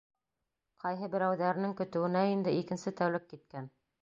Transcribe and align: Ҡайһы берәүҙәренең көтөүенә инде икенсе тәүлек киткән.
Ҡайһы 0.83 1.09
берәүҙәренең 1.15 1.75
көтөүенә 1.83 2.25
инде 2.33 2.55
икенсе 2.63 2.95
тәүлек 3.03 3.31
киткән. 3.35 3.71